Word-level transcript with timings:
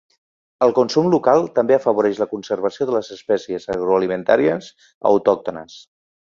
El 0.67 0.71
consum 0.77 1.09
local 1.15 1.45
també 1.59 1.75
afavoreix 1.77 2.23
la 2.23 2.29
conservació 2.33 2.89
de 2.93 2.97
les 2.97 3.13
espècies 3.19 3.69
agroalimentàries 3.77 4.73
autòctones. 5.15 5.81